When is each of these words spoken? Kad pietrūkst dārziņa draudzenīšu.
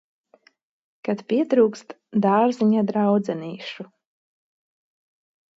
Kad 1.07 1.21
pietrūkst 1.33 1.93
dārziņa 2.27 2.87
draudzenīšu. 2.89 3.89